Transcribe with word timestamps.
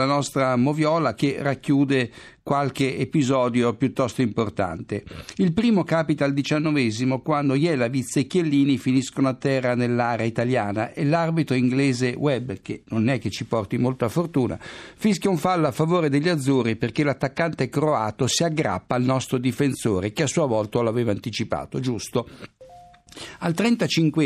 la 0.00 0.06
nostra 0.06 0.56
moviola 0.56 1.12
che 1.14 1.36
racchiude 1.40 2.10
qualche 2.42 2.96
episodio 2.96 3.74
piuttosto 3.74 4.22
importante. 4.22 5.04
Il 5.36 5.52
primo 5.52 5.84
capita 5.84 6.24
al 6.24 6.32
diciannovesimo 6.32 7.20
quando 7.20 7.54
Jelavitz 7.54 8.16
e 8.16 8.26
Chiellini 8.26 8.78
finiscono 8.78 9.28
a 9.28 9.34
terra 9.34 9.74
nell'area 9.74 10.24
italiana 10.24 10.94
e 10.94 11.04
l'arbitro 11.04 11.54
inglese 11.54 12.14
Webb, 12.16 12.52
che 12.62 12.82
non 12.86 13.10
è 13.10 13.18
che 13.18 13.28
ci 13.28 13.44
porti 13.44 13.76
molta 13.76 14.08
fortuna, 14.08 14.58
fischia 14.58 15.28
un 15.28 15.36
fallo 15.36 15.66
a 15.66 15.72
favore 15.72 16.08
degli 16.08 16.30
azzurri 16.30 16.76
perché 16.76 17.04
l'attaccante 17.04 17.68
croato 17.68 18.26
si 18.26 18.42
aggrappa 18.42 18.94
al 18.94 19.02
nostro 19.02 19.36
difensore 19.36 20.12
che 20.12 20.22
a 20.22 20.26
sua 20.26 20.46
volta 20.46 20.80
l'aveva 20.82 21.10
anticipato, 21.10 21.78
giusto? 21.78 22.26
Al 23.38 23.54
35 23.54 24.24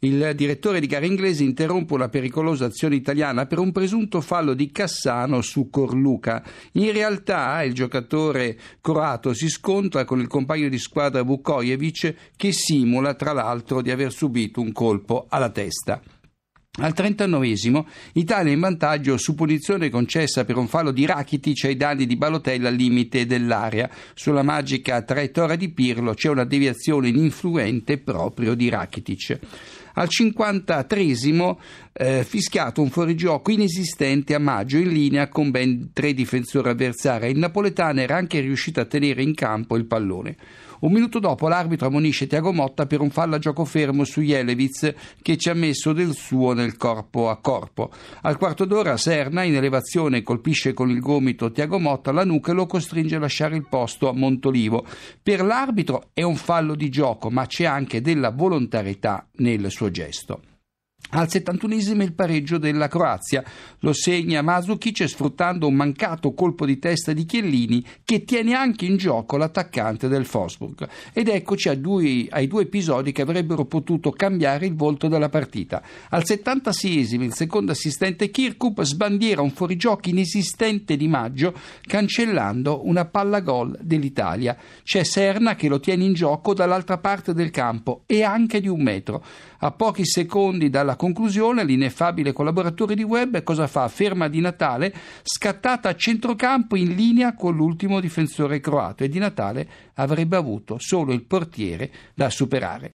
il 0.00 0.32
direttore 0.34 0.80
di 0.80 0.86
gara 0.86 1.06
inglese 1.06 1.44
interrompe 1.44 1.94
una 1.94 2.08
pericolosa 2.08 2.64
azione 2.64 2.96
italiana 2.96 3.46
per 3.46 3.58
un 3.58 3.72
presunto 3.72 4.20
fallo 4.20 4.54
di 4.54 4.70
Cassano 4.72 5.40
su 5.42 5.70
Corluca. 5.70 6.42
In 6.72 6.92
realtà 6.92 7.62
il 7.62 7.72
giocatore 7.72 8.58
croato 8.80 9.32
si 9.32 9.48
scontra 9.48 10.04
con 10.04 10.20
il 10.20 10.26
compagno 10.26 10.68
di 10.68 10.78
squadra 10.78 11.22
Vukojevic 11.22 12.14
che 12.36 12.52
simula 12.52 13.14
tra 13.14 13.32
l'altro 13.32 13.82
di 13.82 13.90
aver 13.90 14.12
subito 14.12 14.60
un 14.60 14.72
colpo 14.72 15.26
alla 15.28 15.50
testa. 15.50 16.02
Al 16.80 16.94
39 16.94 17.84
Italia 18.14 18.50
in 18.50 18.58
vantaggio 18.58 19.18
su 19.18 19.34
punizione 19.34 19.90
concessa 19.90 20.46
per 20.46 20.56
un 20.56 20.68
fallo 20.68 20.90
di 20.90 21.04
Rakitic 21.04 21.64
ai 21.64 21.76
danni 21.76 22.06
di 22.06 22.16
Balotella 22.16 22.70
al 22.70 22.74
limite 22.74 23.26
dell'area. 23.26 23.90
Sulla 24.14 24.42
magica 24.42 25.02
traiettoria 25.02 25.56
di 25.56 25.68
Pirlo 25.68 26.14
c'è 26.14 26.30
una 26.30 26.44
deviazione 26.44 27.08
ininfluente 27.08 27.98
proprio 27.98 28.54
di 28.54 28.70
Rakitic. 28.70 29.38
Al 29.94 30.08
53 30.08 31.00
eh, 31.92 32.24
fischiato 32.24 32.80
un 32.80 32.90
fuorigioco 32.90 33.50
inesistente 33.50 34.34
a 34.34 34.38
maggio 34.38 34.78
in 34.78 34.88
linea 34.88 35.28
con 35.28 35.50
ben 35.50 35.90
tre 35.92 36.14
difensori 36.14 36.70
avversari. 36.70 37.30
Il 37.30 37.38
napoletano 37.38 38.00
era 38.00 38.16
anche 38.16 38.40
riuscito 38.40 38.80
a 38.80 38.84
tenere 38.84 39.22
in 39.22 39.34
campo 39.34 39.76
il 39.76 39.86
pallone. 39.86 40.36
Un 40.82 40.90
minuto 40.90 41.20
dopo 41.20 41.46
l'arbitro 41.46 41.86
ammonisce 41.86 42.26
Tiago 42.26 42.52
Motta 42.52 42.86
per 42.86 43.00
un 43.00 43.10
fallo 43.10 43.36
a 43.36 43.38
gioco 43.38 43.64
fermo 43.64 44.02
su 44.02 44.20
Jelevitz 44.20 44.92
che 45.22 45.36
ci 45.36 45.48
ha 45.48 45.54
messo 45.54 45.92
del 45.92 46.12
suo 46.12 46.54
nel 46.54 46.76
corpo 46.76 47.30
a 47.30 47.36
corpo. 47.36 47.92
Al 48.22 48.36
quarto 48.36 48.64
d'ora 48.64 48.96
Serna 48.96 49.44
in 49.44 49.54
elevazione 49.54 50.24
colpisce 50.24 50.72
con 50.72 50.90
il 50.90 50.98
gomito 50.98 51.52
Tiago 51.52 51.78
Motta 51.78 52.10
alla 52.10 52.24
nuca 52.24 52.50
e 52.50 52.54
lo 52.56 52.66
costringe 52.66 53.14
a 53.14 53.20
lasciare 53.20 53.54
il 53.54 53.68
posto 53.68 54.08
a 54.08 54.12
Montolivo. 54.12 54.84
Per 55.22 55.44
l'arbitro 55.44 56.08
è 56.14 56.22
un 56.22 56.34
fallo 56.34 56.74
di 56.74 56.88
gioco 56.88 57.30
ma 57.30 57.46
c'è 57.46 57.64
anche 57.64 58.00
della 58.00 58.30
volontarietà 58.30 59.28
nel 59.36 59.70
suo 59.70 59.81
gesto. 59.90 60.40
Al 61.14 61.26
71esimo 61.28 62.00
il 62.00 62.14
pareggio 62.14 62.56
della 62.56 62.88
Croazia 62.88 63.44
lo 63.80 63.92
segna 63.92 64.40
Masukic 64.40 65.06
sfruttando 65.06 65.66
un 65.66 65.74
mancato 65.74 66.32
colpo 66.32 66.64
di 66.64 66.78
testa 66.78 67.12
di 67.12 67.26
Chiellini 67.26 67.84
che 68.02 68.24
tiene 68.24 68.54
anche 68.54 68.86
in 68.86 68.96
gioco 68.96 69.36
l'attaccante 69.36 70.08
del 70.08 70.24
Fosburg. 70.24 70.88
Ed 71.12 71.28
eccoci 71.28 71.78
due, 71.78 72.28
ai 72.30 72.46
due 72.46 72.62
episodi 72.62 73.12
che 73.12 73.20
avrebbero 73.20 73.66
potuto 73.66 74.10
cambiare 74.10 74.64
il 74.64 74.74
volto 74.74 75.08
della 75.08 75.28
partita. 75.28 75.82
Al 76.08 76.22
76esimo 76.22 77.20
il 77.20 77.34
secondo 77.34 77.72
assistente 77.72 78.30
Kirkup 78.30 78.80
sbandiera 78.80 79.42
un 79.42 79.50
fuorigioco 79.50 80.08
inesistente 80.08 80.96
di 80.96 81.08
maggio 81.08 81.52
cancellando 81.82 82.86
una 82.86 83.04
palla 83.04 83.40
gol 83.40 83.76
dell'Italia. 83.82 84.56
C'è 84.82 85.04
Serna 85.04 85.56
che 85.56 85.68
lo 85.68 85.78
tiene 85.78 86.04
in 86.04 86.14
gioco 86.14 86.54
dall'altra 86.54 86.96
parte 86.96 87.34
del 87.34 87.50
campo 87.50 88.04
e 88.06 88.22
anche 88.22 88.62
di 88.62 88.68
un 88.68 88.82
metro. 88.82 89.22
A 89.58 89.70
pochi 89.70 90.04
secondi 90.04 90.70
dalla 90.70 90.91
conclusione, 90.96 91.64
l'ineffabile 91.64 92.32
collaboratore 92.32 92.94
di 92.94 93.02
Webb 93.02 93.42
cosa 93.42 93.66
fa? 93.66 93.86
Ferma 93.88 94.28
di 94.28 94.40
Natale, 94.40 94.92
scattata 95.22 95.88
a 95.88 95.94
centrocampo 95.94 96.76
in 96.76 96.94
linea 96.94 97.34
con 97.34 97.54
l'ultimo 97.54 98.00
difensore 98.00 98.60
croato 98.60 99.04
e 99.04 99.08
di 99.08 99.18
Natale 99.18 99.68
avrebbe 99.94 100.36
avuto 100.36 100.76
solo 100.78 101.12
il 101.12 101.22
portiere 101.22 101.90
da 102.14 102.30
superare. 102.30 102.90